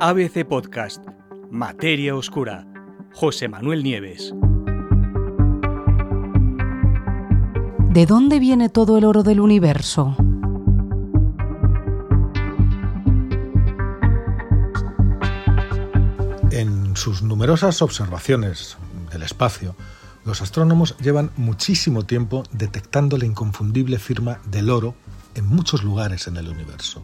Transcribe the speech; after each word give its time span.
ABC 0.00 0.46
Podcast, 0.46 1.04
Materia 1.50 2.14
Oscura, 2.14 2.64
José 3.14 3.48
Manuel 3.48 3.82
Nieves. 3.82 4.32
¿De 7.90 8.06
dónde 8.06 8.38
viene 8.38 8.68
todo 8.68 8.96
el 8.96 9.04
oro 9.04 9.24
del 9.24 9.40
universo? 9.40 10.16
En 16.52 16.94
sus 16.94 17.24
numerosas 17.24 17.82
observaciones 17.82 18.78
del 19.10 19.24
espacio, 19.24 19.74
los 20.24 20.42
astrónomos 20.42 20.96
llevan 20.98 21.32
muchísimo 21.36 22.04
tiempo 22.04 22.44
detectando 22.52 23.18
la 23.18 23.26
inconfundible 23.26 23.98
firma 23.98 24.38
del 24.48 24.70
oro 24.70 24.94
en 25.34 25.44
muchos 25.48 25.82
lugares 25.82 26.28
en 26.28 26.36
el 26.36 26.48
universo. 26.48 27.02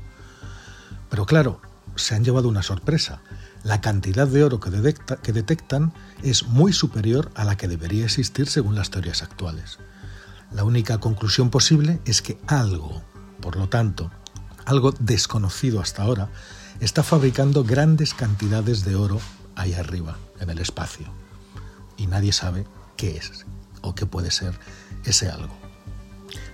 Pero 1.11 1.27
claro, 1.27 1.61
se 1.97 2.15
han 2.15 2.25
llevado 2.25 2.49
una 2.49 2.63
sorpresa. 2.63 3.21
La 3.63 3.81
cantidad 3.81 4.27
de 4.27 4.45
oro 4.45 4.61
que, 4.61 4.95
que 5.23 5.33
detectan 5.33 5.93
es 6.23 6.47
muy 6.47 6.73
superior 6.73 7.31
a 7.35 7.45
la 7.45 7.57
que 7.57 7.69
debería 7.69 8.05
existir 8.05 8.49
según 8.49 8.75
las 8.75 8.91
teorías 8.91 9.23
actuales. 9.23 9.79
La 10.53 10.65
única 10.65 10.99
conclusión 10.99 11.51
posible 11.51 12.01
es 12.05 12.23
que 12.23 12.39
algo, 12.47 13.03
por 13.41 13.57
lo 13.57 13.69
tanto, 13.69 14.11
algo 14.67 14.93
desconocido 14.93 15.81
hasta 15.81 16.03
ahora, 16.03 16.31
está 16.81 17.03
fabricando 17.03 17.65
grandes 17.65 18.15
cantidades 18.15 18.85
de 18.85 18.97
oro 18.97 19.21
ahí 19.57 19.75
arriba, 19.75 20.19
en 20.41 20.51
el 20.51 20.59
espacio. 20.59 21.07
Y 21.97 22.07
nadie 22.07 22.33
sabe 22.33 22.67
qué 22.97 23.17
es 23.17 23.47
o 23.81 23.95
qué 23.95 24.07
puede 24.07 24.31
ser 24.31 24.59
ese 25.05 25.29
algo. 25.29 25.55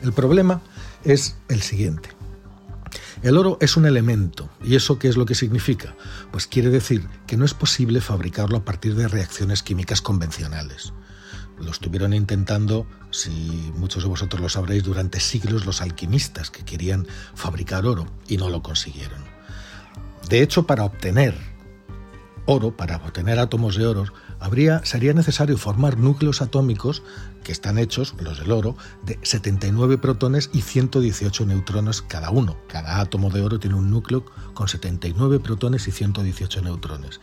El 0.03 0.13
problema 0.13 0.61
es 1.05 1.37
el 1.49 1.63
siguiente. 1.63 2.20
El 3.23 3.37
oro 3.37 3.59
es 3.61 3.77
un 3.77 3.85
elemento, 3.85 4.49
¿y 4.65 4.77
eso 4.77 4.99
qué 4.99 5.09
es 5.09 5.19
lo 5.19 5.27
que 5.27 5.35
significa? 5.35 5.95
Pues 6.33 6.47
quiere 6.47 6.71
decir 6.71 7.07
que 7.27 7.37
no 7.37 7.45
es 7.45 7.53
posible 7.53 8.01
fabricarlo 8.01 8.57
a 8.57 8.65
partir 8.65 8.95
de 8.95 9.09
reacciones 9.09 9.63
químicas 9.63 10.01
convencionales. 10.01 10.95
Lo 11.59 11.71
estuvieron 11.71 12.15
intentando, 12.15 12.87
si 13.11 13.31
muchos 13.77 14.05
de 14.05 14.09
vosotros 14.09 14.41
lo 14.41 14.49
sabréis, 14.49 14.85
durante 14.85 15.21
siglos 15.21 15.67
los 15.67 15.83
alquimistas 15.83 16.51
que 16.51 16.65
querían 16.65 17.07
fabricar 17.35 17.85
oro 17.85 18.07
y 18.27 18.39
no 18.39 18.49
lo 18.49 18.63
consiguieron. 18.63 19.23
De 20.31 20.41
hecho, 20.41 20.67
para 20.67 20.85
obtener 20.85 21.50
oro, 22.51 22.77
para 22.77 22.97
obtener 22.97 23.39
átomos 23.39 23.77
de 23.77 23.87
oro, 23.87 24.05
habría, 24.41 24.85
sería 24.85 25.13
necesario 25.13 25.57
formar 25.57 25.99
núcleos 25.99 26.43
atómicos 26.43 27.03
que 27.45 27.53
están 27.53 27.79
hechos, 27.79 28.15
los 28.21 28.41
del 28.41 28.51
oro, 28.51 28.77
de 29.05 29.19
79 29.23 29.99
protones 29.99 30.51
y 30.53 30.63
118 30.63 31.47
neutrones 31.47 32.03
cada 32.03 32.31
uno. 32.31 32.57
Cada 32.67 33.01
átomo 33.01 33.31
de 33.31 33.43
oro 33.43 33.61
tiene 33.61 33.77
un 33.77 33.91
núcleo 33.91 34.25
con 34.53 34.69
79 34.69 35.39
protones 35.39 35.87
y 35.87 35.93
118 35.93 36.63
neutrones. 36.63 37.21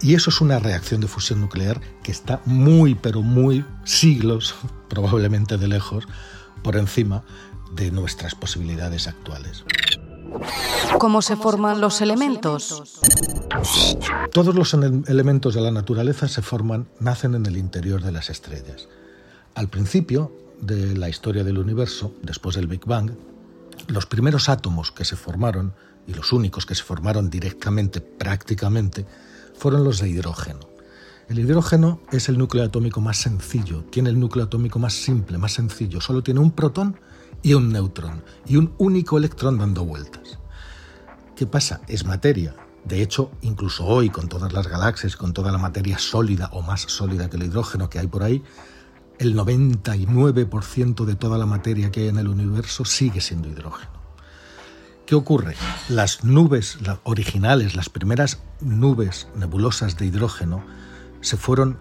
Y 0.00 0.14
eso 0.14 0.30
es 0.30 0.40
una 0.40 0.58
reacción 0.58 1.00
de 1.00 1.08
fusión 1.08 1.40
nuclear 1.40 1.80
que 2.02 2.12
está 2.12 2.40
muy, 2.44 2.94
pero 2.94 3.22
muy 3.22 3.64
siglos, 3.84 4.54
probablemente 4.88 5.58
de 5.58 5.68
lejos, 5.68 6.06
por 6.62 6.76
encima 6.76 7.24
de 7.74 7.90
nuestras 7.90 8.34
posibilidades 8.34 9.08
actuales. 9.08 9.64
¿Cómo 10.98 11.22
se 11.22 11.36
forman 11.36 11.80
los 11.80 12.00
elementos? 12.00 13.00
Todos 14.32 14.54
los 14.54 14.74
elementos 14.74 15.54
de 15.54 15.60
la 15.60 15.70
naturaleza 15.70 16.28
se 16.28 16.42
forman, 16.42 16.88
nacen 17.00 17.34
en 17.34 17.46
el 17.46 17.56
interior 17.56 18.02
de 18.02 18.12
las 18.12 18.30
estrellas. 18.30 18.88
Al 19.54 19.68
principio 19.68 20.32
de 20.60 20.96
la 20.96 21.08
historia 21.08 21.44
del 21.44 21.58
universo, 21.58 22.14
después 22.22 22.56
del 22.56 22.68
Big 22.68 22.84
Bang, 22.86 23.12
los 23.88 24.06
primeros 24.06 24.48
átomos 24.48 24.92
que 24.92 25.04
se 25.04 25.16
formaron, 25.16 25.74
y 26.06 26.14
los 26.14 26.32
únicos 26.32 26.66
que 26.66 26.74
se 26.74 26.82
formaron 26.82 27.30
directamente, 27.30 28.00
prácticamente, 28.00 29.06
fueron 29.54 29.84
los 29.84 30.00
de 30.00 30.08
hidrógeno. 30.08 30.60
El 31.28 31.38
hidrógeno 31.38 32.00
es 32.10 32.28
el 32.28 32.38
núcleo 32.38 32.64
atómico 32.64 33.00
más 33.00 33.18
sencillo, 33.18 33.84
tiene 33.84 34.10
el 34.10 34.18
núcleo 34.18 34.44
atómico 34.44 34.78
más 34.78 34.94
simple, 34.94 35.38
más 35.38 35.52
sencillo, 35.52 36.00
solo 36.00 36.22
tiene 36.22 36.40
un 36.40 36.50
protón 36.50 36.96
y 37.42 37.54
un 37.54 37.72
neutrón, 37.72 38.22
y 38.46 38.56
un 38.56 38.74
único 38.78 39.18
electrón 39.18 39.58
dando 39.58 39.84
vueltas. 39.84 40.38
¿Qué 41.36 41.46
pasa? 41.46 41.80
Es 41.88 42.04
materia. 42.04 42.54
De 42.84 43.02
hecho, 43.02 43.30
incluso 43.42 43.84
hoy, 43.84 44.10
con 44.10 44.28
todas 44.28 44.52
las 44.52 44.66
galaxias, 44.66 45.16
con 45.16 45.32
toda 45.32 45.52
la 45.52 45.58
materia 45.58 45.98
sólida 45.98 46.50
o 46.52 46.62
más 46.62 46.82
sólida 46.82 47.30
que 47.30 47.36
el 47.36 47.44
hidrógeno 47.44 47.88
que 47.88 47.98
hay 47.98 48.06
por 48.06 48.22
ahí, 48.22 48.42
el 49.18 49.36
99% 49.36 51.04
de 51.04 51.14
toda 51.14 51.38
la 51.38 51.46
materia 51.46 51.90
que 51.90 52.00
hay 52.00 52.08
en 52.08 52.18
el 52.18 52.28
universo 52.28 52.84
sigue 52.84 53.20
siendo 53.20 53.48
hidrógeno. 53.48 53.92
¿Qué 55.06 55.14
ocurre? 55.14 55.54
Las 55.88 56.24
nubes 56.24 56.78
originales, 57.04 57.76
las 57.76 57.88
primeras 57.88 58.40
nubes 58.60 59.28
nebulosas 59.36 59.96
de 59.96 60.06
hidrógeno, 60.06 60.64
se 61.20 61.36
fueron 61.36 61.78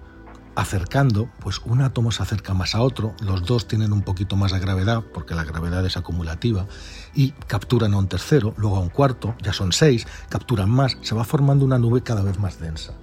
acercando, 0.56 1.30
pues 1.40 1.60
un 1.66 1.82
átomo 1.82 2.12
se 2.12 2.24
acerca 2.24 2.54
más 2.54 2.76
a 2.76 2.82
otro, 2.82 3.16
los 3.22 3.46
dos 3.46 3.68
tienen 3.68 3.94
un 3.94 4.02
poquito 4.02 4.36
más 4.36 4.52
de 4.52 4.60
gravedad, 4.60 5.04
porque 5.14 5.36
la 5.36 5.44
gravedad 5.44 5.86
es 5.86 5.98
acumulativa, 5.98 6.68
y 7.14 7.32
capturan 7.48 7.94
a 7.94 7.98
un 7.98 8.08
tercero, 8.08 8.54
luego 8.58 8.78
a 8.78 8.82
un 8.82 8.90
cuarto, 8.90 9.36
ya 9.42 9.54
son 9.54 9.72
seis, 9.72 10.06
capturan 10.30 10.70
más, 10.70 10.98
se 11.02 11.16
va 11.16 11.24
formando 11.24 11.66
una 11.66 11.80
nube 11.80 12.04
cada 12.04 12.22
vez 12.22 12.38
más 12.40 12.60
densa. 12.60 12.94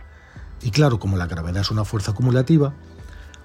Y 0.63 0.71
claro, 0.71 0.99
como 0.99 1.17
la 1.17 1.27
gravedad 1.27 1.63
es 1.63 1.71
una 1.71 1.85
fuerza 1.85 2.11
acumulativa, 2.11 2.75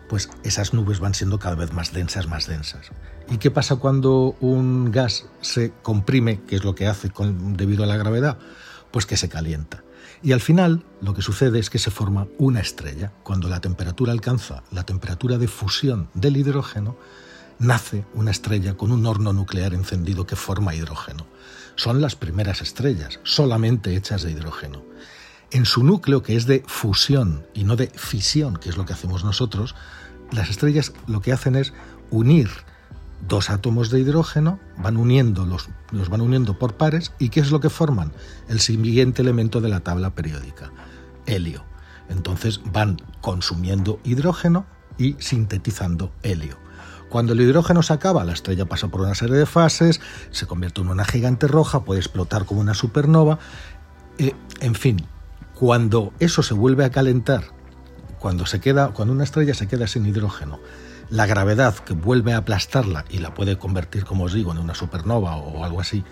pues 0.10 0.30
esas 0.44 0.74
nubes 0.74 1.00
van 1.00 1.14
siendo 1.14 1.40
cada 1.40 1.56
vez 1.56 1.74
más 1.74 1.94
densas, 1.94 2.28
más 2.28 2.48
densas. 2.48 2.92
¿Y 3.30 3.38
qué 3.38 3.52
pasa 3.52 3.78
cuando 3.78 4.36
un 4.42 4.92
gas 4.92 5.26
se 5.42 5.72
comprime, 5.82 6.42
que 6.42 6.56
es 6.56 6.64
lo 6.64 6.76
que 6.76 6.88
hace 6.88 7.12
debido 7.56 7.84
a 7.84 7.88
la 7.88 7.98
gravedad? 7.98 8.38
Pues 8.92 9.06
que 9.06 9.18
se 9.18 9.30
calienta. 9.30 9.84
Y 10.24 10.32
al 10.32 10.40
final 10.40 10.86
lo 11.02 11.14
que 11.14 11.22
sucede 11.22 11.60
es 11.60 11.70
que 11.70 11.80
se 11.80 11.92
forma 11.92 12.28
una 12.38 12.62
estrella. 12.62 13.12
Cuando 13.24 13.50
la 13.50 13.60
temperatura 13.60 14.14
alcanza 14.14 14.64
la 14.72 14.86
temperatura 14.86 15.38
de 15.38 15.50
fusión 15.50 16.10
del 16.14 16.38
hidrógeno, 16.38 16.96
nace 17.60 18.06
una 18.14 18.32
estrella 18.32 18.76
con 18.76 18.94
un 18.94 19.06
horno 19.06 19.34
nuclear 19.34 19.74
encendido 19.74 20.26
que 20.26 20.38
forma 20.38 20.76
hidrógeno. 20.76 21.28
Son 21.76 22.00
las 22.00 22.16
primeras 22.16 22.62
estrellas, 22.62 23.20
solamente 23.24 23.98
hechas 23.98 24.24
de 24.24 24.32
hidrógeno. 24.32 24.84
En 25.52 25.66
su 25.66 25.84
núcleo, 25.84 26.24
que 26.24 26.38
es 26.38 26.46
de 26.46 26.64
fusión 26.68 27.46
y 27.54 27.66
no 27.66 27.76
de 27.76 27.88
fisión, 27.88 28.56
que 28.56 28.70
es 28.70 28.78
lo 28.78 28.86
que 28.86 28.94
hacemos 28.94 29.26
nosotros, 29.26 29.76
las 30.32 30.50
estrellas 30.50 30.94
lo 31.06 31.22
que 31.22 31.34
hacen 31.34 31.58
es 31.58 31.74
unir 32.12 32.50
dos 33.28 33.50
átomos 33.50 33.90
de 33.90 34.00
hidrógeno, 34.00 34.60
van 34.78 34.98
uniendo 34.98 35.46
los, 35.46 35.70
van 36.10 36.22
uniendo 36.22 36.58
por 36.58 36.76
pares 36.76 37.14
y 37.20 37.30
¿qué 37.30 37.40
es 37.40 37.52
lo 37.52 37.60
que 37.60 37.70
forman? 37.70 38.12
El 38.48 38.60
siguiente 38.60 39.22
elemento 39.22 39.62
de 39.62 39.70
la 39.70 39.82
tabla 39.82 40.16
periódica, 40.16 40.72
helio. 41.26 41.64
Entonces 42.10 42.62
van 42.72 42.98
consumiendo 43.22 44.00
hidrógeno 44.04 44.66
y 44.98 45.16
sintetizando 45.20 46.12
helio. 46.22 46.58
Cuando 47.10 47.34
el 47.34 47.42
hidrógeno 47.42 47.84
se 47.84 47.94
acaba, 47.94 48.24
la 48.24 48.34
estrella 48.34 48.66
pasa 48.66 48.88
por 48.88 49.02
una 49.02 49.16
serie 49.16 49.36
de 49.36 49.46
fases, 49.46 50.02
se 50.32 50.48
convierte 50.48 50.82
en 50.82 50.88
una 50.88 51.06
gigante 51.06 51.48
roja, 51.48 51.84
puede 51.86 52.00
explotar 52.00 52.46
como 52.46 52.60
una 52.60 52.74
supernova. 52.74 53.38
Eh, 54.18 54.34
en 54.62 54.74
fin, 54.74 55.06
cuando 55.54 56.12
eso 56.20 56.42
se 56.42 56.56
vuelve 56.56 56.86
a 56.86 56.90
calentar, 56.90 57.44
cuando, 58.20 58.46
se 58.46 58.60
queda, 58.60 58.94
cuando 58.94 59.14
una 59.14 59.24
estrella 59.24 59.54
se 59.54 59.68
queda 59.68 59.86
sin 59.86 60.06
hidrógeno, 60.06 60.60
la 61.10 61.26
gravedad 61.26 61.76
que 61.76 61.94
vuelve 61.94 62.34
a 62.34 62.38
aplastarla 62.38 63.06
y 63.10 63.20
la 63.20 63.34
puede 63.34 63.58
convertir, 63.58 64.06
como 64.06 64.26
os 64.26 64.34
digo, 64.34 64.52
en 64.52 64.58
una 64.58 64.76
supernova 64.76 65.36
o 65.36 65.64
algo 65.64 65.80
así, 65.80 66.04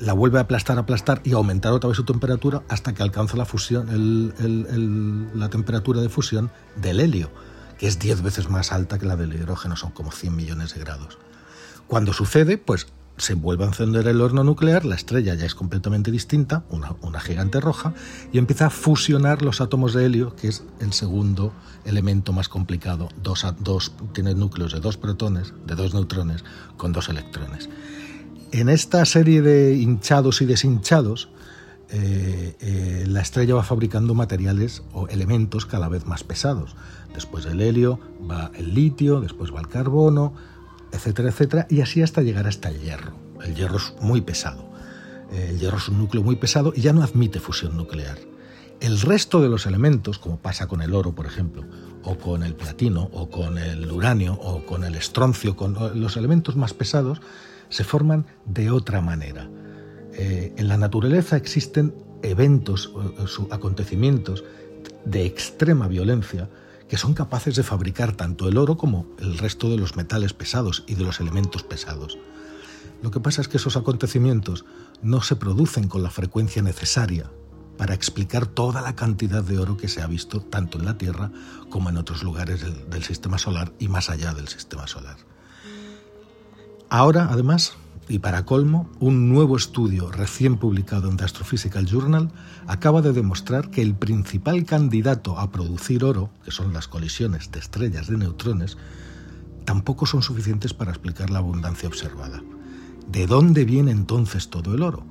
la 0.00 0.12
vuelve 0.12 0.38
a 0.38 0.42
aplastar, 0.42 0.78
aplastar 0.78 1.20
y 1.24 1.32
aumentar 1.32 1.72
otra 1.72 1.88
vez 1.88 1.96
su 1.96 2.04
temperatura 2.04 2.62
hasta 2.68 2.94
que 2.94 3.02
alcanza 3.02 3.36
la 3.36 3.44
fusión, 3.44 3.86
la 5.34 5.48
temperatura 5.48 6.00
de 6.00 6.08
fusión 6.08 6.50
del 6.76 7.00
helio, 7.00 7.30
que 7.78 7.86
es 7.86 7.98
10 7.98 8.22
veces 8.22 8.50
más 8.50 8.72
alta 8.72 8.98
que 8.98 9.06
la 9.06 9.16
del 9.16 9.34
hidrógeno, 9.34 9.76
son 9.76 9.92
como 9.92 10.10
100 10.10 10.34
millones 10.34 10.74
de 10.74 10.80
grados. 10.80 11.18
Cuando 11.86 12.12
sucede, 12.12 12.58
pues 12.58 12.86
se 13.16 13.34
vuelve 13.34 13.64
a 13.64 13.68
encender 13.68 14.08
el 14.08 14.20
horno 14.20 14.42
nuclear, 14.42 14.84
la 14.84 14.96
estrella 14.96 15.34
ya 15.34 15.46
es 15.46 15.54
completamente 15.54 16.10
distinta, 16.10 16.64
una, 16.70 17.20
gigante 17.20 17.60
roja, 17.60 17.94
y 18.32 18.38
empieza 18.38 18.66
a 18.66 18.70
fusionar 18.70 19.42
los 19.42 19.60
átomos 19.60 19.94
de 19.94 20.06
helio, 20.06 20.34
que 20.34 20.48
es 20.48 20.64
el 20.80 20.92
segundo 20.92 21.52
elemento 21.84 22.32
más 22.32 22.48
complicado. 22.48 23.08
Dos, 23.22 23.46
dos, 23.60 23.92
tiene 24.12 24.34
núcleos 24.34 24.72
de 24.72 24.80
dos 24.80 24.96
protones, 24.96 25.54
de 25.66 25.74
dos 25.76 25.94
neutrones, 25.94 26.44
con 26.76 26.92
dos 26.92 27.08
electrones. 27.08 27.68
En 28.50 28.68
esta 28.68 29.04
serie 29.04 29.42
de 29.42 29.76
hinchados 29.76 30.42
y 30.42 30.46
deshinchados, 30.46 31.28
eh, 31.90 32.56
eh, 32.60 33.04
la 33.06 33.20
estrella 33.20 33.54
va 33.54 33.62
fabricando 33.62 34.14
materiales 34.14 34.82
o 34.92 35.06
elementos 35.08 35.66
cada 35.66 35.88
vez 35.88 36.06
más 36.06 36.24
pesados. 36.24 36.74
Después 37.14 37.44
del 37.44 37.60
helio 37.60 38.00
va 38.28 38.50
el 38.54 38.74
litio, 38.74 39.20
después 39.20 39.54
va 39.54 39.60
el 39.60 39.68
carbono, 39.68 40.34
etcétera, 40.94 41.28
etcétera, 41.28 41.66
y 41.68 41.80
así 41.80 42.02
hasta 42.02 42.22
llegar 42.22 42.46
hasta 42.46 42.70
el 42.70 42.80
hierro. 42.80 43.12
El 43.42 43.54
hierro 43.54 43.76
es 43.76 43.94
muy 44.00 44.20
pesado. 44.20 44.72
El 45.32 45.58
hierro 45.58 45.78
es 45.78 45.88
un 45.88 45.98
núcleo 45.98 46.22
muy 46.22 46.36
pesado 46.36 46.72
y 46.74 46.80
ya 46.80 46.92
no 46.92 47.02
admite 47.02 47.40
fusión 47.40 47.76
nuclear. 47.76 48.18
El 48.80 49.00
resto 49.00 49.40
de 49.40 49.48
los 49.48 49.66
elementos, 49.66 50.18
como 50.18 50.38
pasa 50.38 50.66
con 50.66 50.82
el 50.82 50.94
oro, 50.94 51.14
por 51.14 51.26
ejemplo, 51.26 51.64
o 52.02 52.16
con 52.16 52.42
el 52.42 52.54
platino, 52.54 53.08
o 53.12 53.30
con 53.30 53.58
el 53.58 53.90
uranio, 53.90 54.34
o 54.34 54.64
con 54.66 54.84
el 54.84 54.94
estroncio, 54.94 55.56
con 55.56 55.74
los 56.00 56.16
elementos 56.16 56.56
más 56.56 56.74
pesados, 56.74 57.20
se 57.68 57.84
forman 57.84 58.26
de 58.44 58.70
otra 58.70 59.00
manera. 59.00 59.48
Eh, 60.12 60.52
en 60.56 60.68
la 60.68 60.76
naturaleza 60.76 61.36
existen 61.36 61.94
eventos, 62.22 62.92
acontecimientos 63.50 64.44
de 65.04 65.26
extrema 65.26 65.88
violencia 65.88 66.48
que 66.94 66.98
son 66.98 67.12
capaces 67.12 67.56
de 67.56 67.64
fabricar 67.64 68.12
tanto 68.12 68.48
el 68.48 68.56
oro 68.56 68.76
como 68.76 69.08
el 69.18 69.36
resto 69.36 69.68
de 69.68 69.76
los 69.76 69.96
metales 69.96 70.32
pesados 70.32 70.84
y 70.86 70.94
de 70.94 71.02
los 71.02 71.18
elementos 71.18 71.64
pesados. 71.64 72.18
Lo 73.02 73.10
que 73.10 73.18
pasa 73.18 73.40
es 73.40 73.48
que 73.48 73.56
esos 73.56 73.76
acontecimientos 73.76 74.64
no 75.02 75.20
se 75.20 75.34
producen 75.34 75.88
con 75.88 76.04
la 76.04 76.10
frecuencia 76.10 76.62
necesaria 76.62 77.28
para 77.76 77.94
explicar 77.94 78.46
toda 78.46 78.80
la 78.80 78.94
cantidad 78.94 79.42
de 79.42 79.58
oro 79.58 79.76
que 79.76 79.88
se 79.88 80.02
ha 80.02 80.06
visto 80.06 80.40
tanto 80.40 80.78
en 80.78 80.84
la 80.84 80.96
Tierra 80.96 81.32
como 81.68 81.88
en 81.88 81.96
otros 81.96 82.22
lugares 82.22 82.60
del, 82.60 83.02
sistema 83.02 83.38
solar 83.38 83.72
y 83.80 83.88
más 83.88 84.08
allá 84.08 84.32
del 84.32 84.46
sistema 84.46 84.86
solar. 84.86 85.16
Ahora, 86.90 87.26
además, 87.28 87.72
y 88.08 88.18
para 88.18 88.44
colmo, 88.44 88.90
un 89.00 89.30
nuevo 89.30 89.56
estudio 89.56 90.10
recién 90.10 90.58
publicado 90.58 91.10
en 91.10 91.16
The 91.16 91.24
Astrophysical 91.24 91.86
Journal 91.86 92.30
acaba 92.66 93.00
de 93.02 93.12
demostrar 93.12 93.70
que 93.70 93.82
el 93.82 93.94
principal 93.94 94.64
candidato 94.64 95.38
a 95.38 95.50
producir 95.50 96.04
oro, 96.04 96.30
que 96.44 96.50
son 96.50 96.72
las 96.72 96.88
colisiones 96.88 97.50
de 97.50 97.60
estrellas 97.60 98.08
de 98.08 98.18
neutrones, 98.18 98.76
tampoco 99.64 100.06
son 100.06 100.22
suficientes 100.22 100.74
para 100.74 100.90
explicar 100.90 101.30
la 101.30 101.38
abundancia 101.38 101.88
observada. 101.88 102.42
¿De 103.10 103.26
dónde 103.26 103.64
viene 103.64 103.90
entonces 103.90 104.50
todo 104.50 104.74
el 104.74 104.82
oro? 104.82 105.04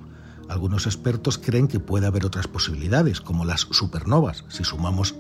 Algunos 0.50 0.86
expertos 0.86 1.38
creen 1.38 1.68
que 1.68 1.80
puede 1.80 2.06
haber 2.06 2.26
otras 2.26 2.48
posibilidades, 2.48 3.22
como 3.22 3.46
las 3.46 3.62
supernovas. 3.62 4.46
Si 4.50 4.64
sumamos 4.64 5.16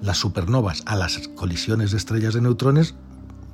las 0.00 0.18
supernovas 0.18 0.82
a 0.86 0.96
las 0.96 1.28
colisiones 1.28 1.92
de 1.92 1.96
estrellas 1.96 2.34
de 2.34 2.40
neutrones, 2.40 2.94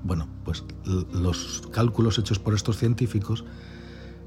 bueno, 0.02 0.28
pues 0.44 0.64
los 0.84 1.62
cálculos 1.72 2.18
hechos 2.18 2.38
por 2.38 2.54
estos 2.54 2.78
científicos 2.78 3.44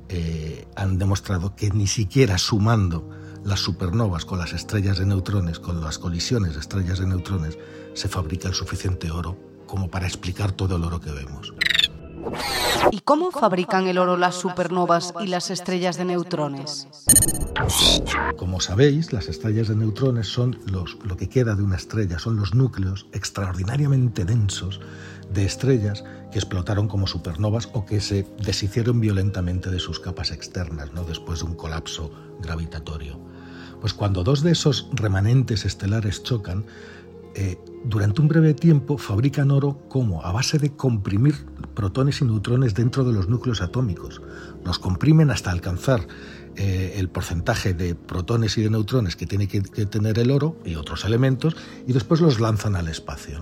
eh, 0.09 0.67
han 0.75 0.97
demostrado 0.97 1.55
que 1.55 1.69
ni 1.71 1.87
siquiera 1.87 2.37
sumando 2.37 3.09
las 3.43 3.59
supernovas 3.59 4.25
con 4.25 4.39
las 4.39 4.53
estrellas 4.53 4.97
de 4.99 5.05
neutrones, 5.05 5.59
con 5.59 5.81
las 5.81 5.97
colisiones 5.97 6.53
de 6.53 6.59
estrellas 6.59 6.99
de 6.99 7.07
neutrones, 7.07 7.57
se 7.93 8.07
fabrica 8.07 8.47
el 8.47 8.53
suficiente 8.53 9.09
oro 9.09 9.37
como 9.65 9.89
para 9.89 10.05
explicar 10.05 10.51
todo 10.51 10.75
el 10.75 10.83
oro 10.83 10.99
que 10.99 11.11
vemos. 11.11 11.53
¿Y 12.91 13.01
cómo 13.01 13.31
fabrican 13.31 13.87
el 13.87 13.97
oro 13.97 14.17
las 14.17 14.35
supernovas 14.35 15.13
y 15.21 15.27
las 15.27 15.49
estrellas 15.49 15.97
de 15.97 16.05
neutrones? 16.05 16.87
Como 18.37 18.59
sabéis, 18.59 19.13
las 19.13 19.27
estrellas 19.27 19.67
de 19.67 19.75
neutrones 19.75 20.27
son 20.27 20.59
los, 20.65 20.97
lo 21.03 21.15
que 21.17 21.29
queda 21.29 21.55
de 21.55 21.63
una 21.63 21.75
estrella, 21.75 22.19
son 22.19 22.35
los 22.35 22.53
núcleos 22.53 23.05
extraordinariamente 23.13 24.25
densos 24.25 24.79
de 25.31 25.45
estrellas 25.45 26.03
que 26.31 26.39
explotaron 26.39 26.87
como 26.87 27.07
supernovas 27.07 27.69
o 27.73 27.85
que 27.85 28.01
se 28.01 28.25
deshicieron 28.43 28.99
violentamente 28.99 29.69
de 29.69 29.79
sus 29.79 29.99
capas 29.99 30.31
externas, 30.31 30.91
¿no? 30.93 31.03
después 31.03 31.39
de 31.39 31.45
un 31.45 31.55
colapso 31.55 32.11
gravitatorio. 32.41 33.19
Pues 33.79 33.93
cuando 33.93 34.23
dos 34.23 34.43
de 34.43 34.51
esos 34.51 34.87
remanentes 34.93 35.65
estelares 35.65 36.23
chocan, 36.23 36.65
eh, 37.33 37.57
durante 37.83 38.21
un 38.21 38.27
breve 38.27 38.53
tiempo 38.53 38.97
fabrican 38.97 39.51
oro 39.51 39.79
como 39.87 40.23
a 40.23 40.31
base 40.31 40.59
de 40.59 40.75
comprimir 40.75 41.35
protones 41.73 42.21
y 42.21 42.25
neutrones 42.25 42.73
dentro 42.75 43.03
de 43.03 43.13
los 43.13 43.27
núcleos 43.27 43.61
atómicos. 43.61 44.21
Los 44.63 44.79
comprimen 44.79 45.31
hasta 45.31 45.51
alcanzar 45.51 46.07
eh, 46.57 46.95
el 46.97 47.09
porcentaje 47.09 47.73
de 47.73 47.95
protones 47.95 48.57
y 48.57 48.63
de 48.63 48.69
neutrones 48.69 49.15
que 49.15 49.25
tiene 49.25 49.47
que, 49.47 49.61
tener 49.61 50.19
el 50.19 50.31
oro 50.31 50.57
y 50.65 50.75
otros 50.75 51.05
elementos 51.05 51.55
y 51.87 51.93
después 51.93 52.21
los 52.21 52.39
lanzan 52.39 52.75
al 52.75 52.87
espacio. 52.87 53.39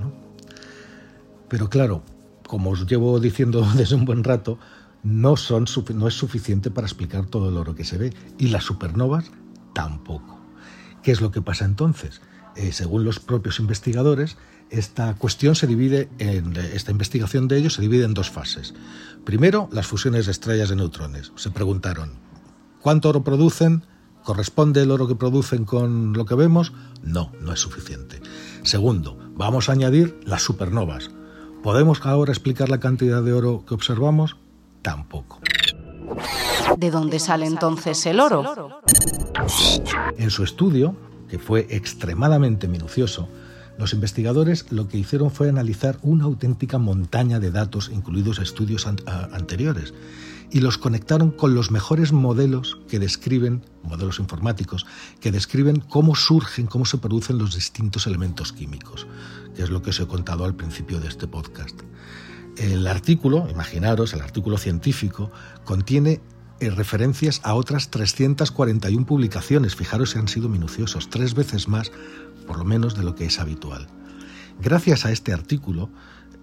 Pero 1.50 1.70
claro, 1.70 2.04
como 2.48 2.70
os 2.70 2.86
llevo 2.86 3.20
diciendo 3.20 3.68
desde 3.76 3.96
un 3.96 4.06
buen 4.06 4.24
rato, 4.24 4.60
no, 5.04 5.36
son, 5.38 5.66
no 5.96 6.08
es 6.08 6.14
suficiente 6.14 6.70
para 6.70 6.86
explicar 6.86 7.26
todo 7.26 7.50
el 7.50 7.58
oro 7.58 7.74
que 7.74 7.84
se 7.84 7.98
ve 7.98 8.14
y 8.38 8.50
las 8.50 8.64
supernovas 8.64 9.32
tampoco. 9.74 10.40
¿Qué 11.02 11.12
es 11.12 11.22
lo 11.22 11.32
que 11.32 11.42
pasa 11.42 11.66
entonces? 11.66 12.22
Eh, 12.60 12.74
según 12.74 13.06
los 13.06 13.22
propios 13.22 13.62
investigadores, 13.62 14.36
esta 14.70 15.14
cuestión 15.14 15.56
se 15.56 15.66
divide 15.66 16.10
en 16.18 16.58
esta 16.58 16.92
investigación 16.92 17.48
de 17.48 17.58
ellos 17.58 17.76
se 17.76 17.82
divide 17.82 18.04
en 18.04 18.14
dos 18.14 18.30
fases. 18.30 18.74
Primero, 19.24 19.70
las 19.72 19.88
fusiones 19.88 20.26
de 20.26 20.34
estrellas 20.34 20.68
de 20.68 20.76
neutrones. 20.76 21.32
Se 21.38 21.52
preguntaron 21.52 22.20
¿cuánto 22.82 23.08
oro 23.08 23.24
producen? 23.24 23.86
¿Corresponde 24.26 24.82
el 24.82 24.92
oro 24.92 25.08
que 25.08 25.16
producen 25.16 25.64
con 25.64 26.12
lo 26.12 26.26
que 26.26 26.36
vemos? 26.36 26.74
No, 27.02 27.32
no 27.40 27.54
es 27.54 27.62
suficiente. 27.62 28.20
Segundo, 28.64 29.18
vamos 29.36 29.70
a 29.70 29.72
añadir 29.72 30.20
las 30.26 30.42
supernovas. 30.42 31.12
¿Podemos 31.64 32.06
ahora 32.06 32.34
explicar 32.34 32.68
la 32.68 32.82
cantidad 32.82 33.24
de 33.24 33.32
oro 33.32 33.64
que 33.66 33.74
observamos? 33.74 34.36
Tampoco. 34.82 35.40
¿De 36.78 36.92
dónde 36.92 37.20
sale 37.20 37.46
entonces 37.46 38.06
el 38.06 38.20
oro? 38.20 38.82
En 40.18 40.30
su 40.30 40.44
estudio, 40.44 40.98
que 41.30 41.40
fue 41.40 41.68
extremadamente 41.70 42.68
minucioso, 42.68 43.30
los 43.80 43.94
investigadores 43.94 44.66
lo 44.72 44.90
que 44.90 44.98
hicieron 44.98 45.32
fue 45.32 45.48
analizar 45.48 46.00
una 46.02 46.26
auténtica 46.26 46.78
montaña 46.78 47.40
de 47.40 47.50
datos, 47.50 47.90
incluidos 47.94 48.40
estudios 48.40 48.86
anteriores, 48.86 49.94
y 50.52 50.60
los 50.60 50.78
conectaron 50.78 51.32
con 51.32 51.56
los 51.56 51.72
mejores 51.72 52.12
modelos 52.12 52.78
que 52.90 53.00
describen, 53.00 53.64
modelos 53.84 54.20
informáticos, 54.20 54.86
que 55.22 55.32
describen 55.32 55.80
cómo 55.80 56.16
surgen, 56.16 56.68
cómo 56.68 56.86
se 56.86 56.98
producen 56.98 57.38
los 57.38 57.56
distintos 57.56 58.06
elementos 58.06 58.52
químicos, 58.52 59.08
que 59.56 59.64
es 59.64 59.70
lo 59.70 59.82
que 59.82 59.92
os 59.92 60.00
he 60.02 60.08
contado 60.08 60.44
al 60.44 60.56
principio 60.56 61.00
de 61.00 61.08
este 61.08 61.28
podcast. 61.28 61.80
El 62.58 62.86
artículo, 62.86 63.48
imaginaros, 63.50 64.14
el 64.14 64.20
artículo 64.20 64.58
científico, 64.58 65.32
contiene 65.64 66.20
eh, 66.60 66.70
referencias 66.70 67.42
a 67.44 67.54
otras 67.54 67.90
341 67.90 69.06
publicaciones, 69.06 69.76
fijaros 69.76 70.12
si 70.12 70.20
han 70.20 70.28
sido 70.28 70.50
minuciosos, 70.50 71.10
tres 71.10 71.34
veces 71.34 71.68
más, 71.68 71.92
por 72.48 72.58
lo 72.58 72.66
menos, 72.66 72.96
de 72.96 73.04
lo 73.04 73.16
que 73.16 73.26
es 73.26 73.40
habitual. 73.40 73.88
Gracias 74.62 75.06
a 75.06 75.12
este 75.12 75.34
artículo, 75.34 75.90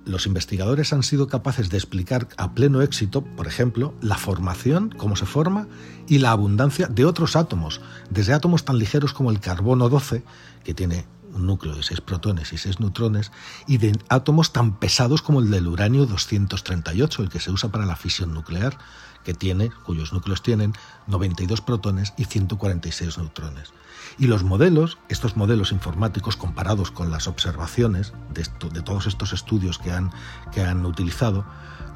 los 0.06 0.26
investigadores 0.26 0.92
han 0.92 1.02
sido 1.02 1.26
capaces 1.26 1.68
de 1.68 1.76
explicar 1.76 2.28
a 2.36 2.54
pleno 2.54 2.80
éxito, 2.80 3.22
por 3.22 3.46
ejemplo, 3.46 3.92
la 4.00 4.16
formación, 4.16 4.94
cómo 4.96 5.16
se 5.16 5.26
forma, 5.26 5.66
y 6.06 6.19
la 6.19 6.30
abundancia 6.30 6.86
de 6.86 7.04
otros 7.04 7.34
átomos, 7.34 7.80
desde 8.08 8.32
átomos 8.32 8.64
tan 8.64 8.78
ligeros 8.78 9.12
como 9.12 9.30
el 9.30 9.40
carbono 9.40 9.88
12, 9.88 10.22
que 10.62 10.74
tiene 10.74 11.06
un 11.36 11.46
núcleo 11.46 11.74
de 11.74 11.82
6 11.82 12.00
protones 12.00 12.52
y 12.52 12.58
6 12.58 12.80
neutrones, 12.80 13.32
y 13.66 13.78
de 13.78 13.98
átomos 14.08 14.52
tan 14.52 14.78
pesados 14.78 15.22
como 15.22 15.40
el 15.40 15.50
del 15.50 15.68
uranio 15.68 16.06
238, 16.06 17.22
el 17.22 17.28
que 17.28 17.40
se 17.40 17.50
usa 17.50 17.70
para 17.70 17.86
la 17.86 17.96
fisión 17.96 18.34
nuclear, 18.34 18.78
que 19.24 19.34
tiene, 19.34 19.70
cuyos 19.84 20.12
núcleos 20.12 20.42
tienen 20.42 20.72
92 21.08 21.60
protones 21.60 22.14
y 22.16 22.24
146 22.26 23.19
neutrones. 23.19 23.72
Y 24.19 24.28
los 24.28 24.44
modelos, 24.44 24.98
estos 25.08 25.36
modelos 25.36 25.72
informáticos 25.72 26.36
comparados 26.36 26.90
con 26.90 27.10
las 27.10 27.26
observaciones 27.26 28.12
de, 28.32 28.46
de 28.70 28.82
todos 28.82 29.06
estos 29.06 29.32
estudios 29.32 29.78
que 29.78 29.90
han, 29.90 30.12
que 30.52 30.62
han 30.62 30.86
utilizado 30.86 31.44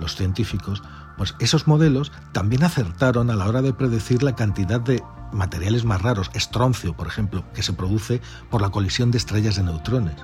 los 0.00 0.16
científicos, 0.16 0.82
pues 1.16 1.36
esos 1.38 1.68
modelos 1.68 2.10
también 2.32 2.64
acertaron 2.64 3.30
a 3.30 3.36
la 3.36 3.46
hora 3.46 3.62
de 3.62 3.74
predecir 3.74 4.22
la 4.22 4.34
cantidad 4.34 4.80
de 4.80 5.02
materiales 5.32 5.84
más 5.84 6.02
raros, 6.02 6.30
estroncio, 6.34 6.94
por 6.94 7.06
ejemplo, 7.06 7.44
que 7.54 7.62
se 7.62 7.72
produce 7.72 8.20
por 8.50 8.62
la 8.62 8.70
colisión 8.70 9.10
de 9.10 9.18
estrellas 9.18 9.56
de 9.56 9.64
neutrones. 9.64 10.16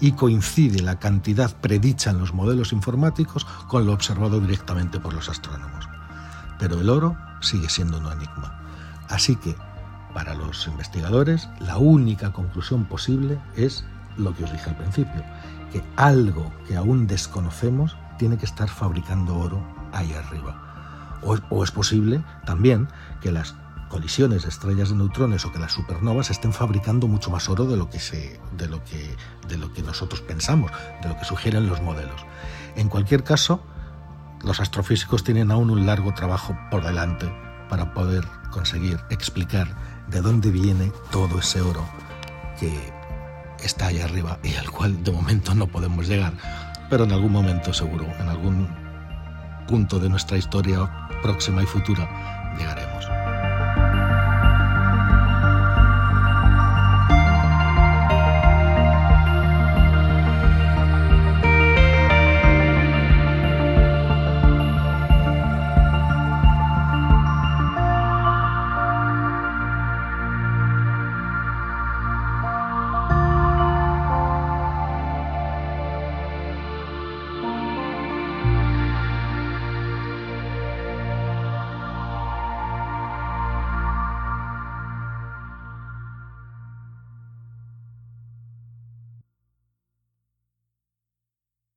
Y 0.00 0.12
coincide 0.12 0.82
la 0.82 0.98
cantidad 0.98 1.54
predicha 1.56 2.10
en 2.10 2.18
los 2.18 2.34
modelos 2.34 2.72
informáticos 2.72 3.44
con 3.68 3.86
lo 3.86 3.92
observado 3.92 4.40
directamente 4.40 5.00
por 5.00 5.14
los 5.14 5.28
astrónomos 5.28 5.86
pero 6.58 6.80
el 6.80 6.88
oro 6.88 7.16
sigue 7.40 7.68
siendo 7.68 7.98
un 7.98 8.06
enigma. 8.06 8.58
Así 9.08 9.36
que, 9.36 9.54
para 10.14 10.34
los 10.34 10.66
investigadores, 10.66 11.48
la 11.60 11.76
única 11.76 12.32
conclusión 12.32 12.84
posible 12.86 13.38
es 13.54 13.84
lo 14.16 14.34
que 14.34 14.44
os 14.44 14.52
dije 14.52 14.70
al 14.70 14.76
principio, 14.76 15.22
que 15.72 15.82
algo 15.96 16.50
que 16.66 16.76
aún 16.76 17.06
desconocemos 17.06 17.96
tiene 18.18 18.38
que 18.38 18.46
estar 18.46 18.68
fabricando 18.68 19.36
oro 19.36 19.62
ahí 19.92 20.12
arriba. 20.12 20.62
O, 21.22 21.64
es 21.64 21.70
posible 21.70 22.22
también 22.44 22.88
que 23.20 23.32
las 23.32 23.54
colisiones 23.88 24.42
de 24.42 24.48
estrellas 24.48 24.90
de 24.90 24.96
neutrones 24.96 25.44
o 25.44 25.52
que 25.52 25.58
las 25.58 25.72
supernovas 25.72 26.30
estén 26.30 26.52
fabricando 26.52 27.06
mucho 27.06 27.30
más 27.30 27.48
oro 27.48 27.66
de 27.66 27.76
lo 27.76 27.88
que 27.88 28.00
se, 28.00 28.40
de 28.56 28.68
lo 28.68 28.82
que 28.84 29.16
de 29.48 29.56
lo 29.56 29.72
que 29.72 29.82
nosotros 29.82 30.20
pensamos, 30.20 30.72
de 31.02 31.08
lo 31.08 31.16
que 31.16 31.24
sugieren 31.24 31.66
los 31.66 31.80
modelos. 31.82 32.24
En 32.74 32.88
cualquier 32.88 33.24
caso, 33.24 33.60
los 34.42 34.60
astrofísicos 34.60 35.24
tienen 35.24 35.50
aún 35.50 35.70
un 35.70 35.86
largo 35.86 36.14
trabajo 36.14 36.56
por 36.70 36.84
delante 36.84 37.32
para 37.68 37.94
poder 37.94 38.24
conseguir 38.50 39.00
explicar 39.10 39.76
de 40.08 40.20
dónde 40.20 40.50
viene 40.50 40.92
todo 41.10 41.38
ese 41.38 41.60
oro 41.60 41.84
que 42.58 42.92
está 43.62 43.86
ahí 43.86 44.00
arriba 44.00 44.38
y 44.42 44.54
al 44.54 44.70
cual 44.70 45.02
de 45.02 45.12
momento 45.12 45.54
no 45.54 45.66
podemos 45.66 46.08
llegar, 46.08 46.32
pero 46.88 47.04
en 47.04 47.12
algún 47.12 47.32
momento 47.32 47.72
seguro, 47.72 48.06
en 48.18 48.28
algún 48.28 48.68
punto 49.66 49.98
de 49.98 50.08
nuestra 50.08 50.36
historia 50.36 51.08
próxima 51.22 51.62
y 51.62 51.66
futura, 51.66 52.54
llegaremos. 52.56 52.95